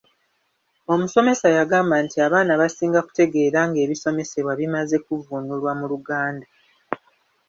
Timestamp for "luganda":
5.91-6.47